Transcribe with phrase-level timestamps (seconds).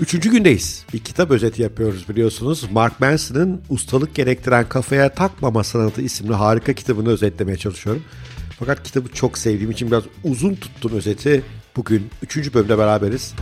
[0.00, 0.84] Üçüncü gündeyiz.
[0.92, 2.70] Bir kitap özeti yapıyoruz biliyorsunuz.
[2.72, 8.02] Mark Manson'ın Ustalık Gerektiren Kafaya Takmama Sanatı isimli harika kitabını özetlemeye çalışıyorum.
[8.58, 11.42] Fakat kitabı çok sevdiğim için biraz uzun tuttum özeti.
[11.76, 13.34] Bugün üçüncü bölümde beraberiz.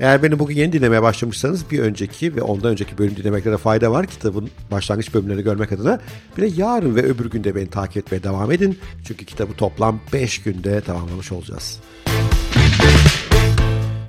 [0.00, 3.92] Eğer beni bugün yeni dinlemeye başlamışsanız bir önceki ve ondan önceki bölüm dinlemekte de fayda
[3.92, 4.06] var.
[4.06, 6.00] Kitabın başlangıç bölümlerini görmek adına.
[6.36, 8.78] Bir de yarın ve öbür günde beni takip etmeye devam edin.
[9.04, 11.80] Çünkü kitabı toplam 5 günde tamamlamış olacağız.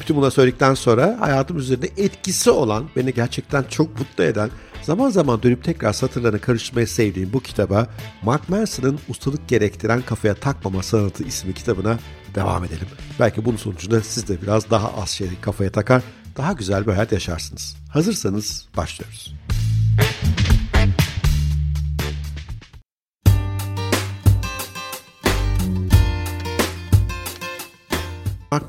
[0.08, 4.50] Bütün bunları söyledikten sonra hayatım üzerinde etkisi olan, beni gerçekten çok mutlu eden,
[4.82, 7.88] zaman zaman dönüp tekrar satırlarını karıştırmayı sevdiğim bu kitaba
[8.24, 12.00] Mark Manson'ın ustalık gerektiren kafaya takmama sanatı isimli kitabına
[12.36, 12.88] devam edelim.
[13.20, 16.04] Belki bunun sonucunda siz de biraz daha az şey kafaya takar,
[16.38, 17.76] daha güzel bir hayat yaşarsınız.
[17.90, 19.34] Hazırsanız başlıyoruz.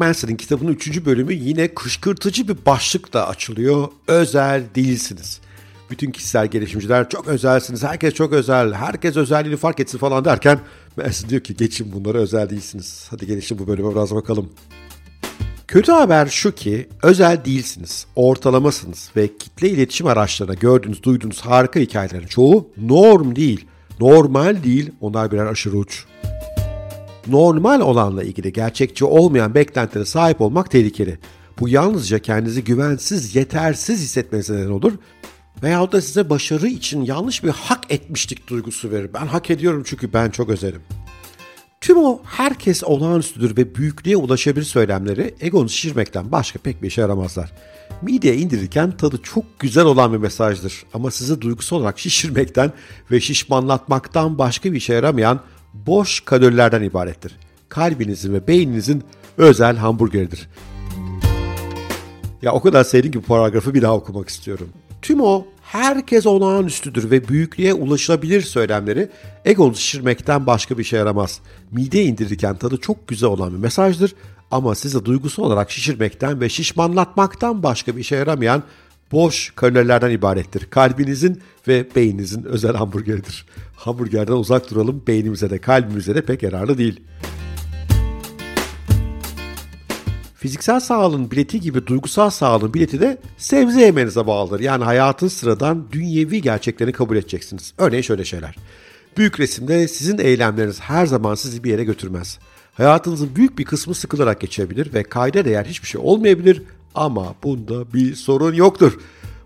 [0.00, 1.04] Manson'ın kitabının 3.
[1.04, 3.88] bölümü yine kışkırtıcı bir başlıkla açılıyor.
[4.06, 5.40] Özel değilsiniz.
[5.90, 10.60] Bütün kişisel gelişimciler çok özelsiniz, herkes çok özel, herkes özelliğini fark etsin falan derken
[10.96, 13.06] Manson diyor ki geçin bunları özel değilsiniz.
[13.10, 14.50] Hadi gelişin bu bölüme biraz bakalım.
[15.68, 22.26] Kötü haber şu ki özel değilsiniz, ortalamasınız ve kitle iletişim araçlarına gördüğünüz, duyduğunuz harika hikayelerin
[22.26, 23.66] çoğu norm değil,
[24.00, 26.04] normal değil, onlar birer aşırı uç
[27.28, 31.18] normal olanla ilgili gerçekçi olmayan beklentilere sahip olmak tehlikeli.
[31.60, 34.92] Bu yalnızca kendinizi güvensiz, yetersiz hissetmenize neden olur
[35.62, 39.10] veyahut da size başarı için yanlış bir hak etmişlik duygusu verir.
[39.14, 40.82] Ben hak ediyorum çünkü ben çok özelim.
[41.80, 47.52] Tüm o herkes olağanüstüdür ve büyüklüğe ulaşabilir söylemleri egonu şişirmekten başka pek bir işe yaramazlar.
[48.02, 52.72] Mideye indirirken tadı çok güzel olan bir mesajdır ama sizi duygusal olarak şişirmekten
[53.10, 55.40] ve şişmanlatmaktan başka bir işe yaramayan
[55.74, 57.36] boş kalorilerden ibarettir.
[57.68, 59.04] Kalbinizin ve beyninizin
[59.36, 60.48] özel hamburgeridir.
[62.42, 64.68] Ya o kadar sevdim ki bu paragrafı bir daha okumak istiyorum.
[65.02, 69.08] Tüm o herkes olağanüstüdür ve büyüklüğe ulaşılabilir söylemleri
[69.44, 71.40] egonu şişirmekten başka bir şey yaramaz.
[71.72, 74.14] Mide indirirken tadı çok güzel olan bir mesajdır
[74.50, 78.62] ama sizi duygusal olarak şişirmekten ve şişmanlatmaktan başka bir işe yaramayan
[79.12, 80.66] boş kalorilerden ibarettir.
[80.70, 83.46] Kalbinizin ve beyninizin özel hamburgeridir.
[83.78, 87.00] Hamburgerden uzak duralım, beynimize de kalbimize de pek yararlı değil.
[90.34, 94.60] Fiziksel sağlığın bileti gibi duygusal sağlığın bileti de sebze yemenize bağlıdır.
[94.60, 97.74] Yani hayatın sıradan dünyevi gerçeklerini kabul edeceksiniz.
[97.78, 98.56] Örneğin şöyle şeyler.
[99.16, 102.38] Büyük resimde sizin eylemleriniz her zaman sizi bir yere götürmez.
[102.74, 106.62] Hayatınızın büyük bir kısmı sıkılarak geçebilir ve kayda değer hiçbir şey olmayabilir
[106.94, 108.98] ama bunda bir sorun yoktur.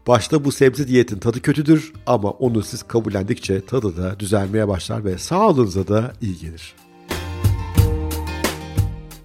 [0.06, 5.18] Başta bu sebze diyetin tadı kötüdür ama onu siz kabullendikçe tadı da düzelmeye başlar ve
[5.18, 6.74] sağlığınıza da iyi gelir.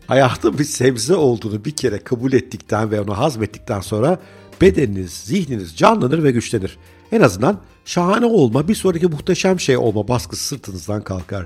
[0.07, 4.19] Hayatın bir sebze olduğunu bir kere kabul ettikten ve onu hazmettikten sonra
[4.61, 6.77] bedeniniz, zihniniz canlanır ve güçlenir.
[7.11, 11.45] En azından şahane olma, bir sonraki muhteşem şey olma baskısı sırtınızdan kalkar.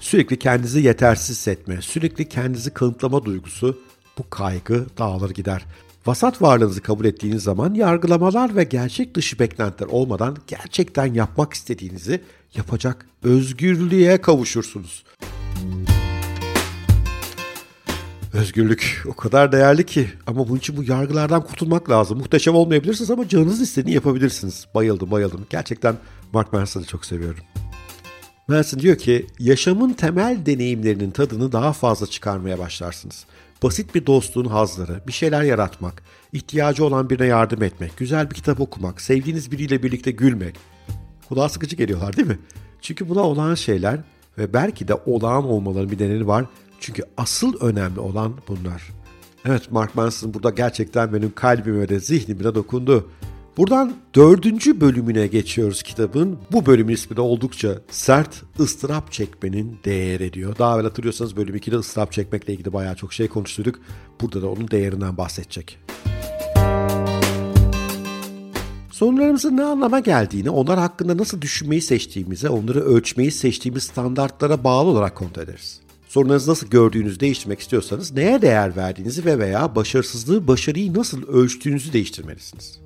[0.00, 3.78] Sürekli kendinizi yetersiz hissetme, sürekli kendinizi kanıtlama duygusu
[4.18, 5.64] bu kaygı dağılır gider.
[6.10, 12.20] Vasat varlığınızı kabul ettiğiniz zaman yargılamalar ve gerçek dışı beklentiler olmadan gerçekten yapmak istediğinizi
[12.54, 15.04] yapacak özgürlüğe kavuşursunuz.
[18.32, 22.18] Özgürlük o kadar değerli ki ama bunun için bu yargılardan kurtulmak lazım.
[22.18, 24.66] Muhteşem olmayabilirsiniz ama canınız istediğini yapabilirsiniz.
[24.74, 25.46] Bayıldım bayıldım.
[25.50, 25.96] Gerçekten
[26.32, 27.44] Mark Manson'ı çok seviyorum.
[28.48, 33.26] Manson diyor ki yaşamın temel deneyimlerinin tadını daha fazla çıkarmaya başlarsınız.
[33.62, 38.60] Basit bir dostluğun hazları, bir şeyler yaratmak, ihtiyacı olan birine yardım etmek, güzel bir kitap
[38.60, 40.56] okumak, sevdiğiniz biriyle birlikte gülmek.
[41.28, 42.38] Kulağa sıkıcı geliyorlar değil mi?
[42.80, 44.00] Çünkü buna olağan şeyler
[44.38, 46.44] ve belki de olağan olmaların bir nedeni var.
[46.80, 48.82] Çünkü asıl önemli olan bunlar.
[49.44, 53.10] Evet Mark Manson burada gerçekten benim kalbime de zihnime dokundu.
[53.56, 56.38] Buradan dördüncü bölümüne geçiyoruz kitabın.
[56.52, 60.58] Bu bölümün ismi de oldukça sert, ıstırap çekmenin değeri diyor.
[60.58, 63.80] Daha evvel hatırlıyorsanız bölüm 2'de ıstırap çekmekle ilgili bayağı çok şey konuştuk.
[64.20, 65.78] Burada da onun değerinden bahsedecek.
[68.90, 75.14] Sorunlarımızın ne anlama geldiğini, onlar hakkında nasıl düşünmeyi seçtiğimize, onları ölçmeyi seçtiğimiz standartlara bağlı olarak
[75.14, 75.80] kontrol ederiz.
[76.08, 82.80] Sorunlarınızı nasıl gördüğünüzü değiştirmek istiyorsanız neye değer verdiğinizi ve veya başarısızlığı, başarıyı nasıl ölçtüğünüzü değiştirmelisiniz.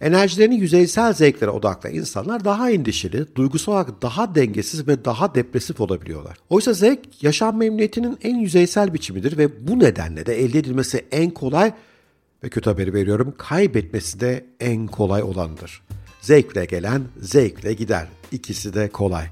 [0.00, 6.36] Enerjilerini yüzeysel zevklere odaklı insanlar daha endişeli, duygusal olarak daha dengesiz ve daha depresif olabiliyorlar.
[6.50, 11.72] Oysa zevk yaşam memnuniyetinin en yüzeysel biçimidir ve bu nedenle de elde edilmesi en kolay
[12.44, 15.82] ve kötü haberi veriyorum kaybetmesi de en kolay olandır.
[16.20, 18.08] Zevkle gelen zevkle gider.
[18.32, 19.26] İkisi de kolay.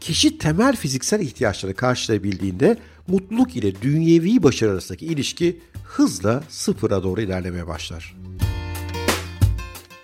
[0.00, 2.76] Kişi temel fiziksel ihtiyaçları karşılayabildiğinde
[3.08, 8.16] mutluluk ile dünyevi başarı arasındaki ilişki hızla sıfıra doğru ilerlemeye başlar.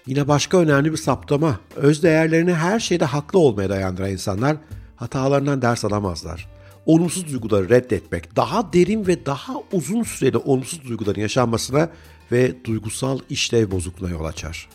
[0.07, 1.61] Yine başka önemli bir saptama.
[1.77, 4.57] Öz değerlerini her şeyde haklı olmaya dayandıran insanlar
[4.97, 6.49] hatalarından ders alamazlar.
[6.87, 11.89] Olumsuz duyguları reddetmek daha derin ve daha uzun süreli olumsuz duyguların yaşanmasına
[12.33, 14.69] ve duygusal işlev bozukluğuna yol açar.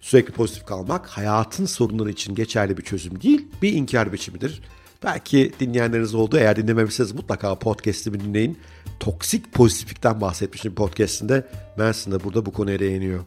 [0.00, 4.62] Sürekli pozitif kalmak hayatın sorunları için geçerli bir çözüm değil, bir inkar biçimidir.
[5.04, 6.38] Belki dinleyenleriniz oldu.
[6.38, 8.58] Eğer dinlememişseniz mutlaka podcast'imi dinleyin.
[9.00, 11.48] Toksik pozitiflikten bahsetmiştim podcast'inde.
[11.78, 13.24] Manson da burada bu konuya değiniyor.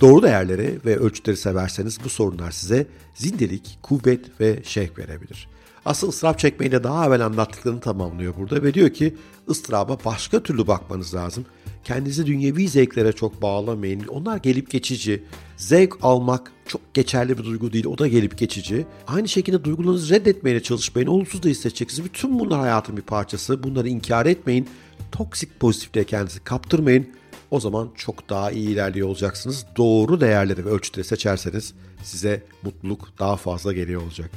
[0.00, 5.48] Doğru değerleri ve ölçütleri severseniz bu sorunlar size zindelik, kuvvet ve şevk verebilir.
[5.84, 9.14] Asıl ıstırap çekmeyle daha evvel anlattıklarını tamamlıyor burada ve diyor ki
[9.48, 11.46] ıstıraba başka türlü bakmanız lazım.
[11.84, 14.06] Kendinizi dünyevi zevklere çok bağlamayın.
[14.08, 15.22] Onlar gelip geçici.
[15.56, 17.86] Zevk almak çok geçerli bir duygu değil.
[17.86, 18.86] O da gelip geçici.
[19.06, 21.08] Aynı şekilde duygularınızı reddetmeye çalışmayın.
[21.08, 22.04] Olumsuz da hissedeceksiniz.
[22.04, 23.62] Bütün bunlar hayatın bir parçası.
[23.62, 24.68] Bunları inkar etmeyin.
[25.12, 27.08] Toksik pozitifliğe kendinizi kaptırmayın.
[27.54, 29.66] O zaman çok daha iyi ilerliyor olacaksınız.
[29.76, 34.30] Doğru değerleri ve ölçütleri seçerseniz size mutluluk daha fazla geliyor olacak.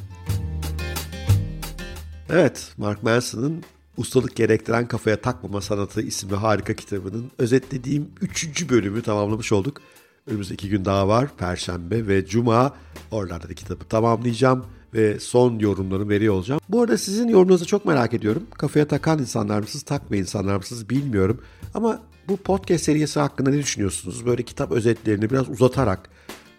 [2.30, 3.64] Evet, Mark Manson'ın
[3.98, 8.70] Ustalık Gerektiren Kafaya Takmama Sanatı isimli harika kitabının özetlediğim 3.
[8.70, 9.82] bölümü tamamlamış olduk.
[10.28, 11.30] Önümüzde gün daha var.
[11.38, 12.74] Perşembe ve Cuma.
[13.12, 16.62] Oralarda da kitabı tamamlayacağım ve son yorumlarımı veriyor olacağım.
[16.70, 18.44] Bu arada sizin yorumunuzu çok merak ediyorum.
[18.58, 21.42] Kafaya takan insanlar mısınız, takmayan insanlar mısınız bilmiyorum.
[21.74, 24.26] Ama bu podcast serisi hakkında ne düşünüyorsunuz?
[24.26, 26.10] Böyle kitap özetlerini biraz uzatarak,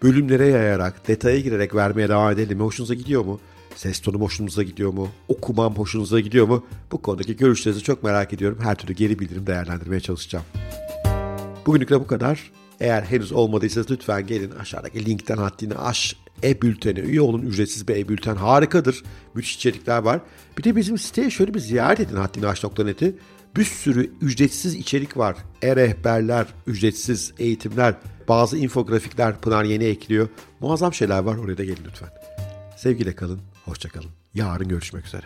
[0.03, 2.63] bölümlere yayarak, detaya girerek vermeye devam edelim mi?
[2.63, 3.39] Hoşunuza gidiyor mu?
[3.75, 5.09] Ses tonum hoşunuza gidiyor mu?
[5.27, 6.65] Okumam hoşunuza gidiyor mu?
[6.91, 8.59] Bu konudaki görüşlerinizi çok merak ediyorum.
[8.61, 10.45] Her türlü geri bildirim değerlendirmeye çalışacağım.
[11.65, 12.51] Bugünlük de bu kadar.
[12.79, 17.41] Eğer henüz olmadıysa lütfen gelin aşağıdaki linkten haddini aş e-bültene üye olun.
[17.41, 19.03] Ücretsiz bir e-bülten harikadır.
[19.33, 20.19] Müthiş içerikler var.
[20.57, 23.15] Bir de bizim siteye şöyle bir ziyaret edin haddiniaş.net'i.
[23.55, 25.35] Bir sürü ücretsiz içerik var.
[25.61, 27.95] E-rehberler, ücretsiz eğitimler,
[28.27, 30.29] bazı infografikler Pınar yeni ekliyor.
[30.59, 32.09] Muazzam şeyler var oraya da gelin lütfen.
[32.77, 34.09] Sevgiyle kalın, hoşçakalın.
[34.33, 35.25] Yarın görüşmek üzere.